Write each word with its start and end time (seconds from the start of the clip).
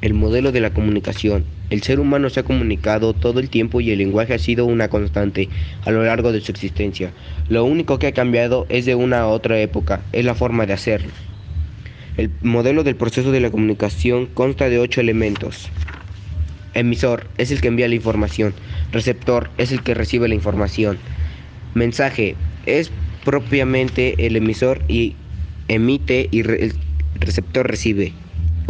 El 0.00 0.14
modelo 0.14 0.50
de 0.50 0.60
la 0.60 0.72
comunicación. 0.72 1.44
El 1.68 1.82
ser 1.82 2.00
humano 2.00 2.30
se 2.30 2.40
ha 2.40 2.42
comunicado 2.42 3.12
todo 3.12 3.38
el 3.38 3.50
tiempo 3.50 3.82
y 3.82 3.90
el 3.90 3.98
lenguaje 3.98 4.32
ha 4.32 4.38
sido 4.38 4.64
una 4.64 4.88
constante 4.88 5.50
a 5.84 5.90
lo 5.90 6.02
largo 6.02 6.32
de 6.32 6.40
su 6.40 6.50
existencia. 6.50 7.12
Lo 7.50 7.64
único 7.64 7.98
que 7.98 8.06
ha 8.06 8.12
cambiado 8.12 8.64
es 8.70 8.86
de 8.86 8.94
una 8.94 9.20
a 9.20 9.26
otra 9.26 9.60
época, 9.60 10.00
es 10.12 10.24
la 10.24 10.34
forma 10.34 10.64
de 10.64 10.72
hacerlo. 10.72 11.10
El 12.16 12.30
modelo 12.40 12.82
del 12.82 12.96
proceso 12.96 13.30
de 13.30 13.40
la 13.40 13.50
comunicación 13.50 14.24
consta 14.26 14.70
de 14.70 14.78
ocho 14.78 15.02
elementos. 15.02 15.68
Emisor 16.72 17.26
es 17.36 17.50
el 17.50 17.60
que 17.60 17.68
envía 17.68 17.88
la 17.88 17.94
información. 17.94 18.54
Receptor 18.92 19.50
es 19.58 19.70
el 19.70 19.82
que 19.82 19.92
recibe 19.92 20.28
la 20.28 20.34
información. 20.34 20.98
Mensaje 21.74 22.36
es 22.64 22.90
propiamente 23.24 24.26
el 24.26 24.36
emisor 24.36 24.80
y 24.88 25.14
emite 25.68 26.28
y 26.30 26.40
el 26.40 26.74
receptor 27.20 27.68
recibe. 27.68 28.14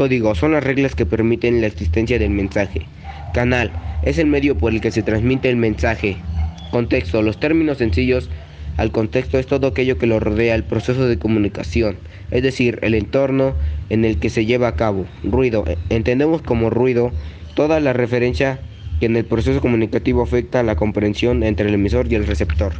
Código 0.00 0.34
son 0.34 0.52
las 0.52 0.64
reglas 0.64 0.94
que 0.94 1.04
permiten 1.04 1.60
la 1.60 1.66
existencia 1.66 2.18
del 2.18 2.30
mensaje. 2.30 2.86
Canal 3.34 3.70
es 4.02 4.16
el 4.16 4.28
medio 4.28 4.56
por 4.56 4.72
el 4.72 4.80
que 4.80 4.90
se 4.90 5.02
transmite 5.02 5.50
el 5.50 5.56
mensaje. 5.56 6.16
Contexto, 6.70 7.20
los 7.20 7.38
términos 7.38 7.76
sencillos 7.76 8.30
al 8.78 8.92
contexto 8.92 9.38
es 9.38 9.46
todo 9.46 9.66
aquello 9.66 9.98
que 9.98 10.06
lo 10.06 10.18
rodea 10.18 10.54
el 10.54 10.64
proceso 10.64 11.06
de 11.06 11.18
comunicación, 11.18 11.98
es 12.30 12.42
decir, 12.42 12.78
el 12.80 12.94
entorno 12.94 13.52
en 13.90 14.06
el 14.06 14.18
que 14.18 14.30
se 14.30 14.46
lleva 14.46 14.68
a 14.68 14.74
cabo. 14.74 15.04
Ruido, 15.22 15.66
entendemos 15.90 16.40
como 16.40 16.70
ruido 16.70 17.12
toda 17.54 17.78
la 17.78 17.92
referencia 17.92 18.58
que 19.00 19.04
en 19.04 19.16
el 19.18 19.26
proceso 19.26 19.60
comunicativo 19.60 20.22
afecta 20.22 20.60
a 20.60 20.62
la 20.62 20.76
comprensión 20.76 21.42
entre 21.42 21.68
el 21.68 21.74
emisor 21.74 22.10
y 22.10 22.14
el 22.14 22.26
receptor. 22.26 22.72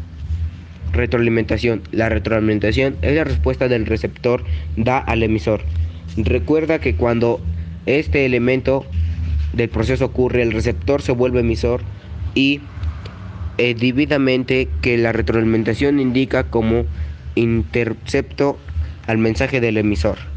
Retroalimentación. 0.95 1.83
La 1.93 2.09
retroalimentación 2.09 2.97
es 3.03 3.15
la 3.15 3.25
respuesta 3.25 3.69
del 3.69 3.85
receptor 3.85 4.43
da 4.79 4.97
al 4.97 5.23
emisor. 5.23 5.61
Recuerda 6.17 6.81
que 6.81 6.95
cuando 6.97 7.41
este 7.87 8.27
elemento 8.27 8.85
del 9.53 9.69
proceso 9.69 10.07
ocurre, 10.07 10.43
el 10.43 10.53
receptor 10.53 11.03
se 11.03 11.13
vuelve 11.13 11.41
emisor 11.41 11.83
y 12.35 12.61
eh, 13.59 14.69
que 14.81 14.99
la 14.99 15.13
retroalimentación 15.13 16.01
indica 16.01 16.45
como 16.45 16.85
intercepto 17.35 18.59
al 19.07 19.19
mensaje 19.19 19.61
del 19.61 19.77
emisor. 19.77 20.30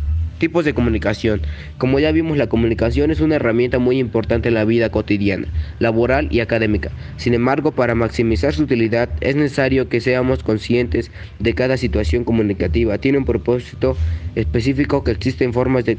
Tipos 0.43 0.65
de 0.65 0.73
comunicación. 0.73 1.39
Como 1.77 1.99
ya 1.99 2.11
vimos, 2.11 2.35
la 2.35 2.47
comunicación 2.47 3.11
es 3.11 3.21
una 3.21 3.35
herramienta 3.35 3.79
muy 3.79 3.97
importante 3.97 4.49
en 4.49 4.55
la 4.55 4.65
vida 4.65 4.89
cotidiana, 4.89 5.47
laboral 5.79 6.27
y 6.31 6.41
académica. 6.41 6.91
Sin 7.15 7.33
embargo, 7.33 7.71
para 7.71 7.95
maximizar 7.95 8.53
su 8.53 8.63
utilidad 8.63 9.09
es 9.21 9.37
necesario 9.37 9.87
que 9.87 10.01
seamos 10.01 10.43
conscientes 10.43 11.11
de 11.39 11.53
cada 11.55 11.77
situación 11.77 12.25
comunicativa. 12.25 12.97
Tiene 12.97 13.19
un 13.19 13.23
propósito 13.23 13.95
específico 14.35 15.05
que 15.05 15.11
existen 15.11 15.53
formas 15.53 15.85
de 15.85 15.97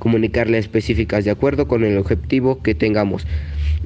comunicarle 0.00 0.58
específicas 0.58 1.24
de 1.24 1.30
acuerdo 1.30 1.68
con 1.68 1.84
el 1.84 1.96
objetivo 1.96 2.62
que 2.62 2.74
tengamos. 2.74 3.28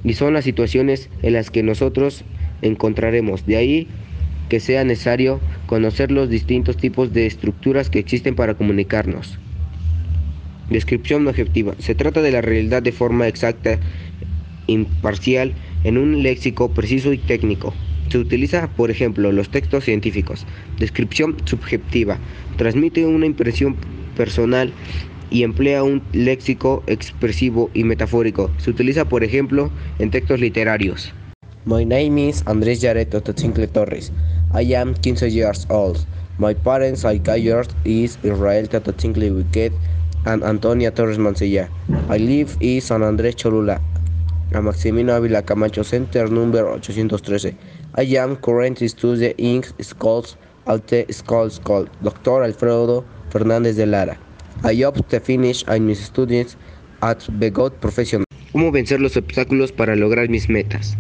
Y 0.04 0.14
son 0.14 0.32
las 0.32 0.44
situaciones 0.44 1.10
en 1.20 1.34
las 1.34 1.50
que 1.50 1.62
nosotros 1.62 2.24
encontraremos. 2.62 3.44
De 3.44 3.58
ahí 3.58 3.88
que 4.48 4.58
sea 4.58 4.84
necesario 4.84 5.38
conocer 5.66 6.10
los 6.10 6.30
distintos 6.30 6.78
tipos 6.78 7.12
de 7.12 7.26
estructuras 7.26 7.90
que 7.90 7.98
existen 7.98 8.34
para 8.34 8.54
comunicarnos. 8.54 9.38
Descripción 10.70 11.26
objetiva. 11.26 11.74
Se 11.78 11.94
trata 11.94 12.22
de 12.22 12.30
la 12.30 12.42
realidad 12.42 12.82
de 12.82 12.92
forma 12.92 13.26
exacta, 13.26 13.78
imparcial, 14.66 15.54
en 15.84 15.98
un 15.98 16.22
léxico 16.22 16.72
preciso 16.72 17.12
y 17.12 17.18
técnico. 17.18 17.72
Se 18.10 18.18
utiliza, 18.18 18.68
por 18.68 18.90
ejemplo, 18.90 19.32
los 19.32 19.50
textos 19.50 19.84
científicos. 19.84 20.46
Descripción 20.78 21.36
subjetiva. 21.44 22.18
Transmite 22.56 23.06
una 23.06 23.26
impresión 23.26 23.76
personal 24.16 24.72
y 25.30 25.42
emplea 25.42 25.82
un 25.82 26.02
léxico 26.12 26.82
expresivo 26.86 27.70
y 27.74 27.84
metafórico. 27.84 28.50
Se 28.58 28.70
utiliza, 28.70 29.04
por 29.06 29.24
ejemplo, 29.24 29.70
en 29.98 30.10
textos 30.10 30.40
literarios. 30.40 31.12
My 31.64 31.84
name 31.84 32.28
is 32.28 32.42
Andrés 32.46 32.80
Jared 32.80 33.08
Totzincle 33.08 33.66
Torres. 33.68 34.10
I 34.54 34.74
am 34.74 34.94
15 34.94 35.30
years 35.30 35.66
old. 35.68 35.98
My 36.38 36.54
parents 36.54 37.02
psychiatrist 37.02 37.72
is 37.84 38.18
Israel 38.22 38.68
Totzincle 38.68 39.30
Wicked 39.30 39.72
and 40.28 40.44
Antonia 40.44 40.90
Torres 40.90 41.18
Mancilla. 41.18 41.68
I 42.10 42.18
live 42.18 42.56
in 42.60 42.80
San 42.80 43.02
Andrés 43.02 43.34
Cholula, 43.34 43.80
a 44.52 44.60
Maximino 44.60 45.12
Ávila 45.14 45.42
Camacho 45.42 45.82
Center 45.82 46.30
number 46.30 46.66
813. 46.68 47.56
I 47.96 48.16
am 48.18 48.36
currently 48.36 48.88
studying 48.88 49.34
in 49.38 49.84
schools 49.84 50.36
Alte 50.66 51.10
School 51.12 51.50
School, 51.50 51.88
Dr. 52.02 52.42
Alfredo 52.42 53.04
Fernández 53.30 53.76
de 53.76 53.86
Lara. 53.86 54.18
I 54.64 54.82
hope 54.84 55.02
to 55.08 55.20
finish 55.20 55.64
mis 55.80 56.04
studies 56.04 56.56
at 57.00 57.24
Begot 57.38 57.80
Professional. 57.80 58.26
¿Cómo 58.52 58.70
vencer 58.70 59.00
los 59.00 59.16
obstáculos 59.16 59.72
para 59.72 59.96
lograr 59.96 60.28
mis 60.28 60.48
metas? 60.48 60.96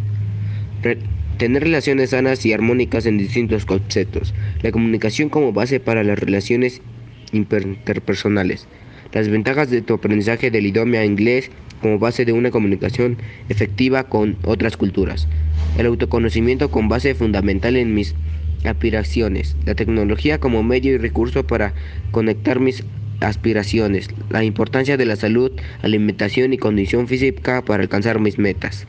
tener 1.38 1.62
relaciones 1.62 2.10
sanas 2.10 2.44
y 2.46 2.52
armónicas 2.52 3.04
en 3.06 3.18
distintos 3.18 3.64
conceptos. 3.64 4.34
La 4.62 4.72
comunicación 4.72 5.28
como 5.28 5.52
base 5.52 5.80
para 5.80 6.02
las 6.02 6.18
relaciones 6.18 6.80
interpersonales. 7.32 8.66
Las 9.12 9.28
ventajas 9.28 9.70
de 9.70 9.80
tu 9.80 9.94
aprendizaje 9.94 10.50
del 10.50 10.66
idioma 10.66 11.04
inglés 11.04 11.50
como 11.80 11.98
base 11.98 12.24
de 12.24 12.32
una 12.32 12.50
comunicación 12.50 13.16
efectiva 13.48 14.04
con 14.04 14.36
otras 14.44 14.76
culturas. 14.76 15.28
El 15.78 15.86
autoconocimiento 15.86 16.70
con 16.70 16.88
base 16.88 17.14
fundamental 17.14 17.76
en 17.76 17.94
mis 17.94 18.14
aspiraciones. 18.64 19.56
La 19.64 19.74
tecnología 19.74 20.38
como 20.38 20.62
medio 20.62 20.92
y 20.92 20.98
recurso 20.98 21.46
para 21.46 21.72
conectar 22.10 22.60
mis 22.60 22.84
aspiraciones. 23.20 24.08
La 24.28 24.44
importancia 24.44 24.96
de 24.96 25.06
la 25.06 25.16
salud, 25.16 25.52
alimentación 25.82 26.52
y 26.52 26.58
condición 26.58 27.08
física 27.08 27.62
para 27.62 27.82
alcanzar 27.82 28.20
mis 28.20 28.38
metas. 28.38 28.86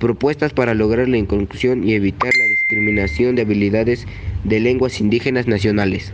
Propuestas 0.00 0.52
para 0.52 0.74
lograr 0.74 1.08
la 1.08 1.18
inclusión 1.18 1.86
y 1.86 1.94
evitar 1.94 2.32
la 2.36 2.44
discriminación 2.44 3.36
de 3.36 3.42
habilidades 3.42 4.06
de 4.42 4.58
lenguas 4.58 5.00
indígenas 5.00 5.46
nacionales. 5.46 6.12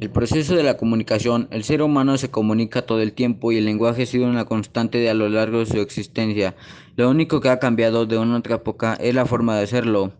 El 0.00 0.08
proceso 0.08 0.56
de 0.56 0.62
la 0.62 0.78
comunicación. 0.78 1.46
El 1.50 1.62
ser 1.62 1.82
humano 1.82 2.16
se 2.16 2.30
comunica 2.30 2.86
todo 2.86 3.02
el 3.02 3.12
tiempo 3.12 3.52
y 3.52 3.58
el 3.58 3.66
lenguaje 3.66 4.04
ha 4.04 4.06
sido 4.06 4.26
una 4.26 4.46
constante 4.46 4.96
de 4.96 5.10
a 5.10 5.14
lo 5.14 5.28
largo 5.28 5.58
de 5.58 5.66
su 5.66 5.76
existencia. 5.76 6.56
Lo 6.96 7.10
único 7.10 7.42
que 7.42 7.50
ha 7.50 7.58
cambiado 7.58 8.06
de 8.06 8.16
una 8.16 8.38
otra 8.38 8.56
época 8.56 8.94
es 8.94 9.14
la 9.14 9.26
forma 9.26 9.58
de 9.58 9.64
hacerlo. 9.64 10.14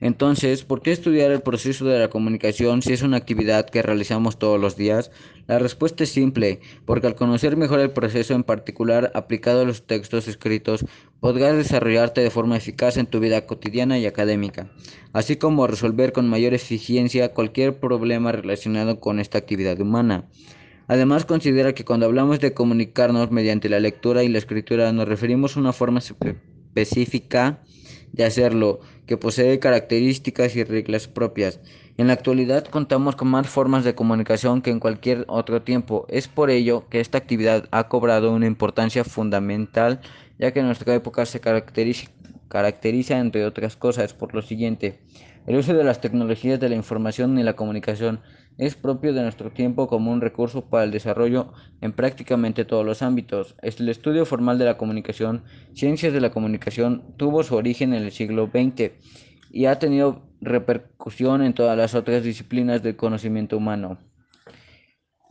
Entonces, 0.00 0.64
¿por 0.64 0.82
qué 0.82 0.92
estudiar 0.92 1.30
el 1.30 1.42
proceso 1.42 1.84
de 1.84 1.98
la 1.98 2.10
comunicación 2.10 2.82
si 2.82 2.92
es 2.92 3.02
una 3.02 3.16
actividad 3.16 3.68
que 3.68 3.82
realizamos 3.82 4.38
todos 4.38 4.60
los 4.60 4.76
días? 4.76 5.10
La 5.46 5.58
respuesta 5.58 6.04
es 6.04 6.10
simple, 6.10 6.60
porque 6.84 7.06
al 7.06 7.14
conocer 7.14 7.56
mejor 7.56 7.80
el 7.80 7.90
proceso 7.90 8.34
en 8.34 8.42
particular 8.42 9.12
aplicado 9.14 9.62
a 9.62 9.64
los 9.64 9.86
textos 9.86 10.26
escritos, 10.28 10.84
podrás 11.20 11.56
desarrollarte 11.56 12.20
de 12.20 12.30
forma 12.30 12.56
eficaz 12.56 12.96
en 12.96 13.06
tu 13.06 13.20
vida 13.20 13.46
cotidiana 13.46 13.98
y 13.98 14.06
académica, 14.06 14.70
así 15.12 15.36
como 15.36 15.66
resolver 15.66 16.12
con 16.12 16.28
mayor 16.28 16.54
eficiencia 16.54 17.32
cualquier 17.32 17.78
problema 17.78 18.32
relacionado 18.32 19.00
con 19.00 19.20
esta 19.20 19.38
actividad 19.38 19.80
humana. 19.80 20.28
Además, 20.86 21.24
considera 21.24 21.74
que 21.74 21.84
cuando 21.84 22.06
hablamos 22.06 22.40
de 22.40 22.52
comunicarnos 22.52 23.30
mediante 23.30 23.70
la 23.70 23.80
lectura 23.80 24.22
y 24.22 24.28
la 24.28 24.38
escritura 24.38 24.92
nos 24.92 25.08
referimos 25.08 25.56
a 25.56 25.60
una 25.60 25.72
forma 25.72 26.00
específica 26.00 27.62
de 28.14 28.24
hacerlo, 28.24 28.80
que 29.06 29.16
posee 29.16 29.58
características 29.58 30.54
y 30.54 30.62
reglas 30.62 31.08
propias. 31.08 31.60
En 31.96 32.06
la 32.06 32.12
actualidad 32.12 32.64
contamos 32.66 33.16
con 33.16 33.28
más 33.28 33.48
formas 33.48 33.84
de 33.84 33.94
comunicación 33.94 34.62
que 34.62 34.70
en 34.70 34.80
cualquier 34.80 35.24
otro 35.28 35.62
tiempo. 35.62 36.06
Es 36.08 36.28
por 36.28 36.50
ello 36.50 36.88
que 36.88 37.00
esta 37.00 37.18
actividad 37.18 37.68
ha 37.72 37.88
cobrado 37.88 38.32
una 38.32 38.46
importancia 38.46 39.04
fundamental, 39.04 40.00
ya 40.38 40.52
que 40.52 40.60
en 40.60 40.66
nuestra 40.66 40.94
época 40.94 41.26
se 41.26 41.40
caracteriza, 41.40 42.10
caracteriza 42.48 43.18
entre 43.18 43.44
otras 43.44 43.76
cosas 43.76 44.14
por 44.14 44.34
lo 44.34 44.42
siguiente. 44.42 45.00
El 45.46 45.56
uso 45.56 45.74
de 45.74 45.84
las 45.84 46.00
tecnologías 46.00 46.58
de 46.58 46.68
la 46.70 46.74
información 46.74 47.38
y 47.38 47.42
la 47.42 47.54
comunicación 47.54 48.20
es 48.56 48.76
propio 48.76 49.12
de 49.12 49.22
nuestro 49.22 49.50
tiempo 49.50 49.88
como 49.88 50.12
un 50.12 50.20
recurso 50.20 50.70
para 50.70 50.84
el 50.84 50.90
desarrollo 50.90 51.52
en 51.80 51.92
prácticamente 51.92 52.64
todos 52.64 52.86
los 52.86 53.02
ámbitos. 53.02 53.56
El 53.60 53.88
estudio 53.88 54.24
formal 54.24 54.58
de 54.58 54.64
la 54.64 54.78
comunicación, 54.78 55.44
ciencias 55.74 56.12
de 56.12 56.20
la 56.20 56.30
comunicación, 56.30 57.14
tuvo 57.16 57.42
su 57.42 57.56
origen 57.56 57.92
en 57.92 58.04
el 58.04 58.12
siglo 58.12 58.46
XX 58.46 58.92
y 59.50 59.66
ha 59.66 59.78
tenido 59.78 60.22
repercusión 60.40 61.42
en 61.42 61.54
todas 61.54 61.76
las 61.76 61.94
otras 61.94 62.22
disciplinas 62.22 62.82
del 62.82 62.96
conocimiento 62.96 63.56
humano. 63.56 63.98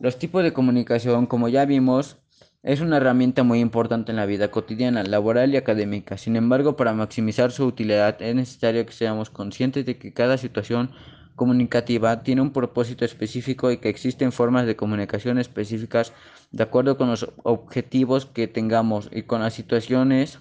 Los 0.00 0.18
tipos 0.18 0.42
de 0.42 0.52
comunicación, 0.52 1.26
como 1.26 1.48
ya 1.48 1.64
vimos, 1.64 2.18
es 2.64 2.80
una 2.80 2.96
herramienta 2.96 3.42
muy 3.42 3.60
importante 3.60 4.10
en 4.10 4.16
la 4.16 4.24
vida 4.24 4.50
cotidiana, 4.50 5.02
laboral 5.02 5.52
y 5.52 5.58
académica. 5.58 6.16
Sin 6.16 6.34
embargo, 6.34 6.76
para 6.76 6.94
maximizar 6.94 7.52
su 7.52 7.66
utilidad 7.66 8.20
es 8.22 8.34
necesario 8.34 8.86
que 8.86 8.92
seamos 8.92 9.28
conscientes 9.28 9.84
de 9.84 9.98
que 9.98 10.14
cada 10.14 10.38
situación 10.38 10.90
comunicativa 11.36 12.22
tiene 12.22 12.40
un 12.40 12.54
propósito 12.54 13.04
específico 13.04 13.70
y 13.70 13.76
que 13.76 13.90
existen 13.90 14.32
formas 14.32 14.64
de 14.64 14.76
comunicación 14.76 15.38
específicas 15.38 16.14
de 16.52 16.62
acuerdo 16.62 16.96
con 16.96 17.10
los 17.10 17.30
objetivos 17.42 18.24
que 18.24 18.48
tengamos 18.48 19.10
y 19.12 19.24
con 19.24 19.42
las 19.42 19.52
situaciones 19.52 20.38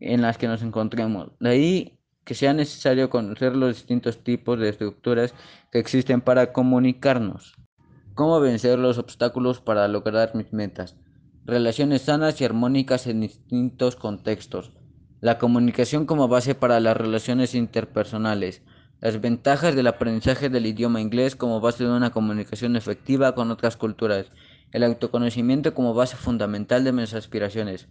en 0.00 0.20
las 0.20 0.36
que 0.36 0.48
nos 0.48 0.60
encontremos. 0.62 1.30
De 1.40 1.48
ahí 1.48 1.98
que 2.24 2.34
sea 2.34 2.52
necesario 2.52 3.08
conocer 3.08 3.56
los 3.56 3.76
distintos 3.76 4.22
tipos 4.22 4.58
de 4.58 4.68
estructuras 4.68 5.32
que 5.72 5.78
existen 5.78 6.20
para 6.20 6.52
comunicarnos. 6.52 7.54
¿Cómo 8.14 8.38
vencer 8.38 8.78
los 8.78 8.98
obstáculos 8.98 9.62
para 9.62 9.88
lograr 9.88 10.34
mis 10.34 10.52
metas? 10.52 10.94
Relaciones 11.46 12.02
sanas 12.02 12.40
y 12.40 12.44
armónicas 12.44 13.06
en 13.06 13.20
distintos 13.20 13.96
contextos, 13.96 14.72
la 15.20 15.38
comunicación 15.38 16.06
como 16.06 16.26
base 16.26 16.54
para 16.54 16.80
las 16.80 16.96
relaciones 16.96 17.54
interpersonales, 17.54 18.62
las 19.00 19.20
ventajas 19.20 19.74
del 19.74 19.86
aprendizaje 19.86 20.48
del 20.48 20.64
idioma 20.64 21.02
inglés 21.02 21.36
como 21.36 21.60
base 21.60 21.84
de 21.84 21.90
una 21.90 22.10
comunicación 22.10 22.76
efectiva 22.76 23.34
con 23.34 23.50
otras 23.50 23.76
culturas, 23.76 24.32
el 24.72 24.84
autoconocimiento 24.84 25.74
como 25.74 25.92
base 25.92 26.16
fundamental 26.16 26.82
de 26.82 26.92
mis 26.92 27.12
aspiraciones, 27.12 27.88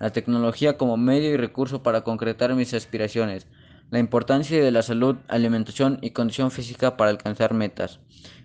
la 0.00 0.10
tecnología 0.10 0.76
como 0.76 0.96
medio 0.96 1.30
y 1.30 1.36
recurso 1.36 1.84
para 1.84 2.02
concretar 2.02 2.54
mis 2.54 2.74
aspiraciones, 2.74 3.46
la 3.90 4.00
importancia 4.00 4.62
de 4.62 4.70
la 4.72 4.82
salud, 4.82 5.16
alimentación 5.28 5.98
y 6.02 6.10
condición 6.10 6.50
física 6.50 6.96
para 6.96 7.10
alcanzar 7.10 7.54
metas, 7.54 8.00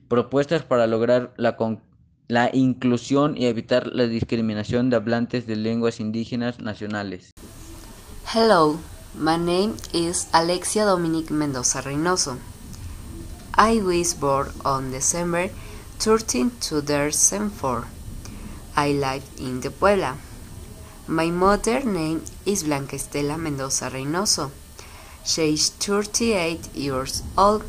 propuestas 0.07 0.61
para 0.61 0.85
lograr 0.85 1.33
la, 1.37 1.57
la 2.33 2.49
inclusión 2.51 3.37
y 3.37 3.45
evitar 3.45 3.91
la 3.93 4.07
discriminación 4.07 4.89
de 4.89 4.95
hablantes 4.95 5.45
de 5.45 5.55
lenguas 5.55 5.99
indígenas 5.99 6.59
nacionales. 6.59 7.31
Hello. 8.33 8.79
My 9.15 9.37
name 9.37 9.75
is 9.93 10.27
Alexia 10.31 10.83
Dominic 10.85 11.29
Mendoza 11.29 11.81
Reynoso. 11.81 12.39
I 13.55 13.79
was 13.81 14.15
born 14.19 14.47
on 14.65 14.91
December 14.91 15.51
13, 15.99 16.49
2004. 16.59 17.85
I 18.75 18.93
live 18.93 19.23
in 19.37 19.61
the 19.61 19.69
Puebla. 19.69 20.15
My 21.07 21.29
mother 21.29 21.85
name 21.85 22.23
is 22.47 22.63
Blanca 22.63 22.95
Estela 22.95 23.37
Mendoza 23.37 23.91
Reynoso. 23.91 24.49
She 25.23 25.53
is 25.53 25.69
38 25.69 26.73
years 26.73 27.21
old. 27.37 27.63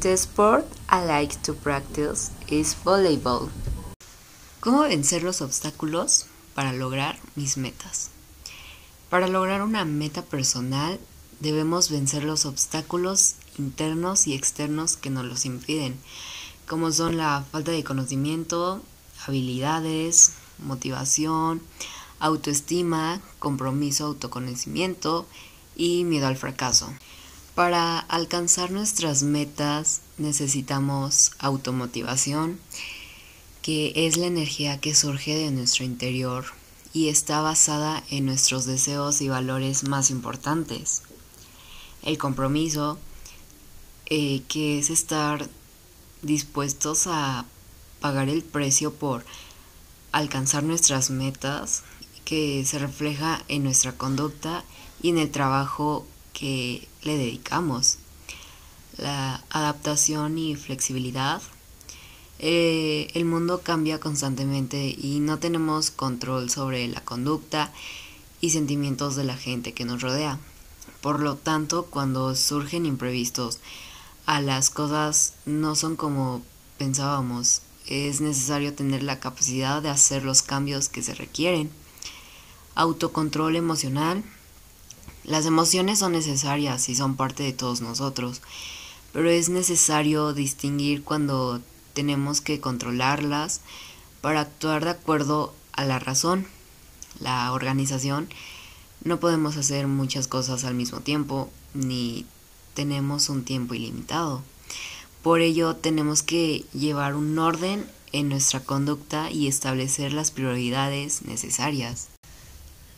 The 0.00 0.16
sport 0.16 0.64
I 0.88 1.04
like 1.04 1.42
to 1.42 1.52
practice 1.52 2.30
is 2.48 2.74
volleyball. 2.84 3.50
¿Cómo 4.60 4.80
vencer 4.80 5.22
los 5.22 5.42
obstáculos 5.42 6.24
para 6.54 6.72
lograr 6.72 7.18
mis 7.36 7.58
metas? 7.58 8.08
Para 9.10 9.28
lograr 9.28 9.60
una 9.60 9.84
meta 9.84 10.22
personal 10.22 10.98
debemos 11.40 11.90
vencer 11.90 12.24
los 12.24 12.46
obstáculos 12.46 13.34
internos 13.58 14.26
y 14.26 14.32
externos 14.32 14.96
que 14.96 15.10
nos 15.10 15.26
los 15.26 15.44
impiden, 15.44 16.00
como 16.66 16.92
son 16.92 17.18
la 17.18 17.44
falta 17.52 17.70
de 17.70 17.84
conocimiento, 17.84 18.80
habilidades, 19.26 20.32
motivación, 20.60 21.60
autoestima, 22.20 23.20
compromiso, 23.38 24.06
autoconocimiento 24.06 25.26
y 25.76 26.04
miedo 26.04 26.26
al 26.26 26.38
fracaso. 26.38 26.90
Para 27.60 27.98
alcanzar 27.98 28.70
nuestras 28.70 29.22
metas 29.22 30.00
necesitamos 30.16 31.32
automotivación, 31.38 32.58
que 33.60 33.92
es 33.94 34.16
la 34.16 34.28
energía 34.28 34.80
que 34.80 34.94
surge 34.94 35.34
de 35.34 35.50
nuestro 35.50 35.84
interior 35.84 36.46
y 36.94 37.10
está 37.10 37.42
basada 37.42 38.02
en 38.08 38.24
nuestros 38.24 38.64
deseos 38.64 39.20
y 39.20 39.28
valores 39.28 39.84
más 39.84 40.10
importantes. 40.10 41.02
El 42.02 42.16
compromiso, 42.16 42.98
eh, 44.06 44.40
que 44.48 44.78
es 44.78 44.88
estar 44.88 45.46
dispuestos 46.22 47.08
a 47.08 47.44
pagar 48.00 48.30
el 48.30 48.42
precio 48.42 48.94
por 48.94 49.22
alcanzar 50.12 50.62
nuestras 50.62 51.10
metas, 51.10 51.82
que 52.24 52.64
se 52.64 52.78
refleja 52.78 53.44
en 53.48 53.64
nuestra 53.64 53.92
conducta 53.92 54.64
y 55.02 55.10
en 55.10 55.18
el 55.18 55.30
trabajo 55.30 56.06
que 56.32 56.88
le 57.02 57.16
dedicamos. 57.16 57.98
La 58.96 59.42
adaptación 59.50 60.36
y 60.38 60.56
flexibilidad 60.56 61.40
eh, 62.42 63.10
el 63.12 63.26
mundo 63.26 63.60
cambia 63.62 64.00
constantemente 64.00 64.96
y 64.96 65.20
no 65.20 65.38
tenemos 65.38 65.90
control 65.90 66.48
sobre 66.48 66.88
la 66.88 67.02
conducta 67.02 67.70
y 68.40 68.48
sentimientos 68.48 69.14
de 69.14 69.24
la 69.24 69.36
gente 69.36 69.74
que 69.74 69.84
nos 69.84 70.00
rodea. 70.00 70.38
Por 71.02 71.20
lo 71.20 71.36
tanto, 71.36 71.84
cuando 71.84 72.34
surgen 72.34 72.86
imprevistos, 72.86 73.58
a 74.24 74.40
las 74.40 74.70
cosas 74.70 75.34
no 75.44 75.76
son 75.76 75.96
como 75.96 76.42
pensábamos. 76.78 77.60
Es 77.86 78.22
necesario 78.22 78.72
tener 78.72 79.02
la 79.02 79.20
capacidad 79.20 79.82
de 79.82 79.90
hacer 79.90 80.24
los 80.24 80.40
cambios 80.40 80.88
que 80.88 81.02
se 81.02 81.14
requieren. 81.14 81.70
Autocontrol 82.74 83.54
emocional. 83.54 84.24
Las 85.30 85.46
emociones 85.46 86.00
son 86.00 86.10
necesarias 86.10 86.88
y 86.88 86.96
son 86.96 87.14
parte 87.14 87.44
de 87.44 87.52
todos 87.52 87.82
nosotros, 87.82 88.42
pero 89.12 89.30
es 89.30 89.48
necesario 89.48 90.32
distinguir 90.32 91.04
cuando 91.04 91.60
tenemos 91.92 92.40
que 92.40 92.58
controlarlas 92.58 93.60
para 94.22 94.40
actuar 94.40 94.82
de 94.82 94.90
acuerdo 94.90 95.54
a 95.70 95.84
la 95.84 96.00
razón. 96.00 96.48
La 97.20 97.52
organización 97.52 98.28
no 99.04 99.20
podemos 99.20 99.56
hacer 99.56 99.86
muchas 99.86 100.26
cosas 100.26 100.64
al 100.64 100.74
mismo 100.74 100.98
tiempo 100.98 101.48
ni 101.74 102.26
tenemos 102.74 103.28
un 103.28 103.44
tiempo 103.44 103.74
ilimitado. 103.74 104.42
Por 105.22 105.42
ello 105.42 105.76
tenemos 105.76 106.24
que 106.24 106.64
llevar 106.72 107.14
un 107.14 107.38
orden 107.38 107.88
en 108.10 108.28
nuestra 108.28 108.64
conducta 108.64 109.30
y 109.30 109.46
establecer 109.46 110.12
las 110.12 110.32
prioridades 110.32 111.22
necesarias. 111.22 112.08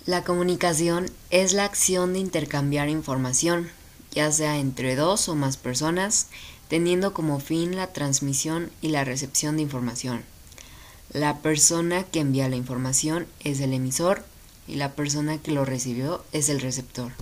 La 0.04 0.24
comunicación 0.24 1.08
es 1.30 1.52
la 1.52 1.64
acción 1.64 2.12
de 2.12 2.18
intercambiar 2.18 2.88
información, 2.88 3.70
ya 4.10 4.32
sea 4.32 4.58
entre 4.58 4.96
dos 4.96 5.28
o 5.28 5.36
más 5.36 5.56
personas, 5.56 6.26
teniendo 6.66 7.14
como 7.14 7.38
fin 7.38 7.76
la 7.76 7.92
transmisión 7.92 8.72
y 8.80 8.88
la 8.88 9.04
recepción 9.04 9.54
de 9.54 9.62
información. 9.62 10.24
La 11.12 11.38
persona 11.38 12.02
que 12.02 12.18
envía 12.18 12.48
la 12.48 12.56
información 12.56 13.28
es 13.44 13.60
el 13.60 13.72
emisor 13.72 14.24
y 14.66 14.74
la 14.74 14.92
persona 14.96 15.38
que 15.38 15.52
lo 15.52 15.64
recibió 15.64 16.24
es 16.32 16.48
el 16.48 16.60
receptor. 16.60 17.12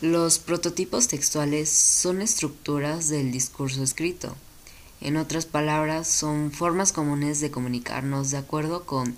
Los 0.00 0.38
prototipos 0.38 1.08
textuales 1.08 1.70
son 1.70 2.22
estructuras 2.22 3.08
del 3.08 3.32
discurso 3.32 3.82
escrito. 3.82 4.36
En 5.00 5.16
otras 5.16 5.46
palabras, 5.46 6.06
son 6.06 6.52
formas 6.52 6.92
comunes 6.92 7.40
de 7.40 7.50
comunicarnos 7.50 8.30
de 8.30 8.36
acuerdo 8.36 8.84
con 8.84 9.16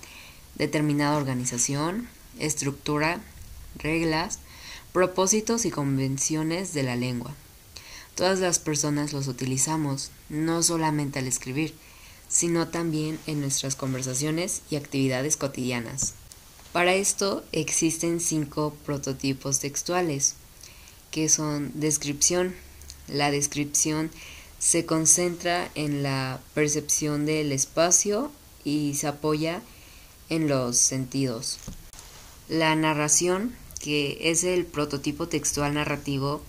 determinada 0.55 1.17
organización, 1.17 2.07
estructura, 2.39 3.21
reglas, 3.77 4.39
propósitos 4.93 5.65
y 5.65 5.71
convenciones 5.71 6.73
de 6.73 6.83
la 6.83 6.95
lengua. 6.95 7.33
Todas 8.15 8.39
las 8.39 8.59
personas 8.59 9.11
los 9.11 9.27
utilizamos, 9.27 10.11
no 10.29 10.63
solamente 10.63 11.19
al 11.19 11.27
escribir, 11.27 11.73
sino 12.29 12.69
también 12.69 13.19
en 13.27 13.41
nuestras 13.41 13.75
conversaciones 13.75 14.61
y 14.69 14.77
actividades 14.77 15.37
cotidianas. 15.37 16.13
Para 16.71 16.93
esto 16.93 17.43
existen 17.51 18.19
cinco 18.19 18.75
prototipos 18.85 19.59
textuales, 19.59 20.35
que 21.11 21.29
son 21.29 21.71
descripción. 21.73 22.55
La 23.07 23.31
descripción 23.31 24.11
se 24.59 24.85
concentra 24.85 25.69
en 25.75 26.03
la 26.03 26.39
percepción 26.53 27.25
del 27.25 27.51
espacio 27.51 28.31
y 28.63 28.95
se 28.95 29.07
apoya 29.07 29.61
en 30.29 30.47
los 30.47 30.77
sentidos. 30.77 31.59
La 32.49 32.75
narración, 32.75 33.55
que 33.79 34.29
es 34.29 34.43
el 34.43 34.65
prototipo 34.65 35.27
textual 35.27 35.73
narrativo, 35.73 36.43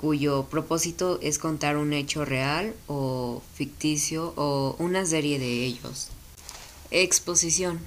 cuyo 0.00 0.48
propósito 0.50 1.20
es 1.22 1.38
contar 1.38 1.76
un 1.76 1.92
hecho 1.92 2.24
real 2.24 2.74
o 2.88 3.40
ficticio 3.54 4.34
o 4.36 4.74
una 4.80 5.06
serie 5.06 5.38
de 5.38 5.64
ellos. 5.64 6.08
Exposición. 6.90 7.78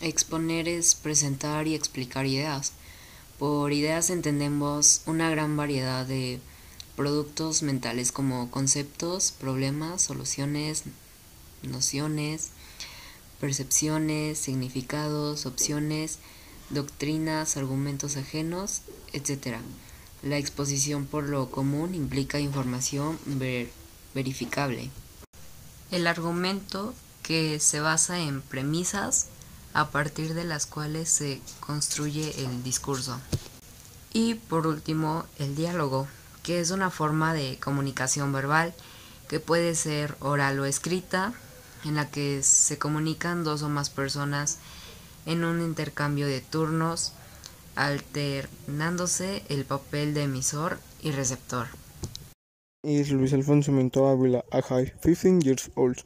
Exponer 0.00 0.66
es 0.66 0.96
presentar 0.96 1.68
y 1.68 1.76
explicar 1.76 2.26
ideas. 2.26 2.72
Por 3.38 3.72
ideas 3.72 4.10
entendemos 4.10 5.02
una 5.06 5.30
gran 5.30 5.56
variedad 5.56 6.04
de 6.04 6.40
productos 6.96 7.62
mentales 7.62 8.10
como 8.10 8.50
conceptos, 8.50 9.30
problemas, 9.30 10.02
soluciones, 10.02 10.82
nociones, 11.62 12.50
percepciones, 13.40 14.38
significados, 14.38 15.46
opciones, 15.46 16.18
doctrinas, 16.70 17.56
argumentos 17.56 18.16
ajenos, 18.16 18.82
etc. 19.12 19.58
La 20.22 20.38
exposición 20.38 21.06
por 21.06 21.24
lo 21.24 21.50
común 21.50 21.94
implica 21.94 22.38
información 22.38 23.18
verificable. 24.14 24.90
El 25.90 26.06
argumento 26.06 26.94
que 27.22 27.60
se 27.60 27.80
basa 27.80 28.20
en 28.20 28.40
premisas 28.40 29.28
a 29.74 29.90
partir 29.90 30.34
de 30.34 30.44
las 30.44 30.66
cuales 30.66 31.08
se 31.08 31.40
construye 31.60 32.44
el 32.44 32.62
discurso. 32.62 33.18
Y 34.12 34.34
por 34.34 34.66
último, 34.66 35.24
el 35.38 35.56
diálogo, 35.56 36.06
que 36.42 36.60
es 36.60 36.70
una 36.70 36.90
forma 36.90 37.32
de 37.32 37.58
comunicación 37.58 38.32
verbal 38.32 38.74
que 39.28 39.40
puede 39.40 39.74
ser 39.74 40.16
oral 40.20 40.60
o 40.60 40.66
escrita, 40.66 41.32
en 41.84 41.94
la 41.94 42.10
que 42.10 42.42
se 42.42 42.78
comunican 42.78 43.44
dos 43.44 43.62
o 43.62 43.68
más 43.68 43.90
personas 43.90 44.58
en 45.26 45.44
un 45.44 45.60
intercambio 45.60 46.26
de 46.26 46.40
turnos 46.40 47.12
alternándose 47.74 49.42
el 49.48 49.64
papel 49.64 50.14
de 50.14 50.24
emisor 50.24 50.78
y 51.02 51.10
receptor. 51.12 51.66
Is 52.84 53.10
Luis 53.12 53.32
Alfonso 53.32 53.70
Mento 53.72 54.08
Ávila, 54.08 54.44
I 54.52 54.60
have 54.68 54.92
15 55.00 55.40
years 55.40 55.70
old. 55.76 56.02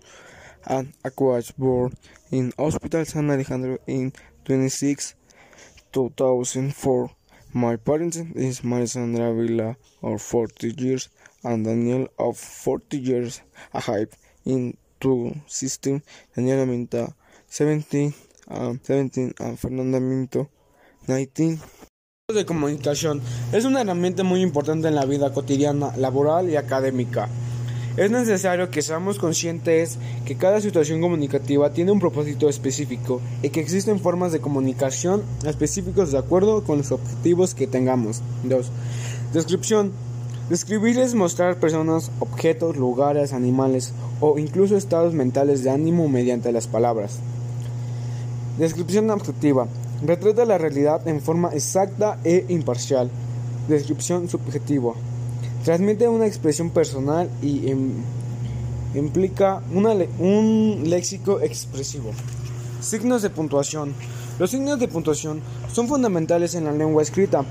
and 0.67 0.93
was 1.19 1.53
born 1.53 1.95
in 2.31 2.53
Hospital 2.59 3.05
San 3.05 3.31
Alejandro 3.31 3.79
in 3.87 4.13
26 4.45 5.15
2004. 5.93 7.11
My 7.55 7.77
parents 7.77 8.17
is 8.17 8.61
Marisandra 8.61 9.35
Villa 9.35 9.77
of 10.03 10.21
40 10.21 10.75
years 10.77 11.09
and 11.45 11.65
Daniel 11.65 12.09
of 12.19 12.37
40 12.37 12.99
years. 12.99 13.43
I 13.73 13.81
have 13.81 14.09
in 14.45 14.77
two 15.01 15.35
system 15.47 16.03
Daniela 16.37 16.67
Minta 16.67 17.15
17 17.49 18.13
and 18.49 18.81
17 18.83 19.35
and 19.39 19.59
Fernanda 19.59 20.01
Minto 20.01 20.49
19. 21.07 21.59
de 22.35 22.45
comunicación 22.45 23.21
es 23.53 23.65
una 23.65 23.83
herramienta 23.83 24.25
muy 24.25 24.43
importante 24.43 24.89
en 24.89 24.97
la 24.97 25.05
vida 25.05 25.33
cotidiana, 25.33 25.97
laboral 25.97 26.51
y 26.51 26.57
académica. 26.57 27.29
Es 27.97 28.11
necesario 28.11 28.69
que 28.69 28.83
seamos 28.83 29.19
conscientes 29.19 29.97
que 30.25 30.37
cada 30.37 30.61
situación 30.61 31.01
comunicativa 31.01 31.71
tiene 31.71 31.93
un 31.93 32.01
propósito 32.01 32.49
específico 32.49 33.23
y 33.43 33.51
que 33.51 33.61
existen 33.61 34.01
formas 34.01 34.33
de 34.33 34.41
comunicación 34.41 35.23
específicos 35.47 36.13
de 36.13 36.19
acuerdo 36.19 36.63
con 36.65 36.79
los 36.79 36.91
objetivos 36.91 37.55
que 37.55 37.67
tengamos. 37.67 38.23
2. 38.43 38.71
Descripción. 39.33 39.93
Describir 40.51 40.99
es 40.99 41.15
mostrar 41.15 41.59
personas, 41.59 42.11
objetos, 42.21 42.77
lugares, 42.77 43.33
animales 43.33 43.93
o 44.21 44.39
incluso 44.39 44.77
estados 44.77 45.15
mentales 45.15 45.65
de 45.65 45.71
ánimo 45.71 46.09
mediante 46.09 46.53
las 46.53 46.67
palabras. 46.67 47.21
Descripción 48.59 49.11
objetiva. 49.11 49.67
Retrata 50.03 50.47
la 50.47 50.57
realidad 50.57 51.07
en 51.07 51.21
forma 51.21 51.51
exacta 51.53 52.19
e 52.25 52.47
imparcial. 52.49 53.11
Descripción 53.69 54.31
subjetiva. 54.31 54.95
Transmite 55.63 56.09
una 56.09 56.27
expresión 56.27 56.71
personal 56.71 57.29
y 57.43 57.71
em, 57.71 57.91
implica 58.95 59.61
un 59.71 60.85
léxico 60.87 61.41
expresivo. 61.43 62.13
Signos 62.81 63.21
de 63.21 63.29
puntuación. 63.29 63.93
Los 64.39 64.53
signos 64.53 64.81
de 64.81 64.89
puntuación 64.89 65.43
son 65.71 65.87
fundamentales 65.87 66.55
en 66.55 66.65
la 66.65 66.73
lengua 66.73 67.03
escrita, 67.03 67.45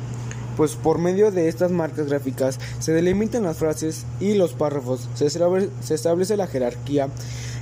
pues 0.57 0.73
por 0.73 0.97
medio 0.97 1.29
de 1.29 1.49
estas 1.49 1.69
marcas 1.69 2.07
gráficas 2.07 2.59
se 2.79 2.93
delimitan 2.93 3.43
las 3.43 3.57
frases 3.57 4.05
y 4.19 4.33
los 4.33 4.53
párrafos, 4.53 5.07
se 5.13 5.93
establece 5.93 6.37
la 6.37 6.47
jerarquía 6.47 7.09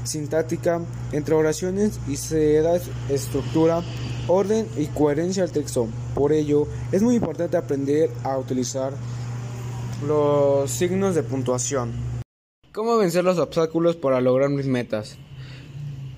sintáctica 0.04 0.82
entre 1.12 1.36
oraciones 1.36 2.00
y 2.08 2.18
se 2.18 2.62
da 2.62 2.80
estructura, 3.10 3.82
orden 4.28 4.68
y 4.78 4.88
coherencia 4.88 5.44
al 5.44 5.52
texto. 5.52 5.88
Por 6.16 6.34
ello, 6.34 6.68
es 6.92 7.02
muy 7.02 7.16
importante 7.16 7.58
aprender 7.58 8.10
a 8.24 8.38
utilizar 8.38 8.94
los 10.08 10.70
signos 10.70 11.16
de 11.16 11.24
puntuación. 11.24 11.92
¿Cómo 12.72 12.98
vencer 12.98 13.24
los 13.24 13.38
obstáculos 13.38 13.96
para 13.96 14.20
lograr 14.20 14.50
mis 14.50 14.66
metas? 14.66 15.18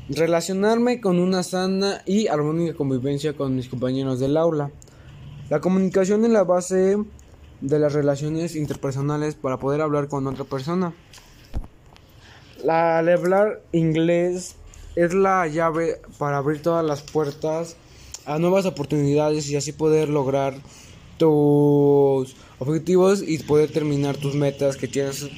Relacionarme 0.07 1.01
con 1.01 1.19
una 1.19 1.43
sana 1.43 2.01
y 2.05 2.27
armónica 2.27 2.75
convivencia 2.75 3.33
con 3.33 3.55
mis 3.55 3.67
compañeros 3.67 4.19
del 4.19 4.37
aula. 4.37 4.71
La 5.49 5.59
comunicación 5.59 6.23
es 6.25 6.31
la 6.31 6.43
base 6.43 6.97
de 7.61 7.79
las 7.79 7.93
relaciones 7.93 8.55
interpersonales 8.55 9.35
para 9.35 9.57
poder 9.57 9.81
hablar 9.81 10.07
con 10.07 10.27
otra 10.27 10.45
persona. 10.45 10.93
La, 12.65 12.97
hablar 12.97 13.61
inglés 13.73 14.55
es 14.95 15.13
la 15.13 15.45
llave 15.45 16.01
para 16.17 16.37
abrir 16.37 16.63
todas 16.63 16.83
las 16.83 17.03
puertas 17.03 17.75
a 18.25 18.39
nuevas 18.39 18.65
oportunidades 18.65 19.47
y 19.51 19.55
así 19.55 19.71
poder 19.71 20.09
lograr 20.09 20.55
tus 21.19 22.35
objetivos 22.57 23.21
y 23.21 23.37
poder 23.37 23.71
terminar 23.71 24.17
tus 24.17 24.33
metas 24.33 24.77
que 24.77 24.87
tienes 24.87 25.29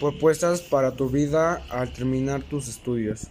propuestas 0.00 0.62
para 0.62 0.92
tu 0.92 1.10
vida 1.10 1.62
al 1.68 1.92
terminar 1.92 2.42
tus 2.42 2.68
estudios. 2.68 3.26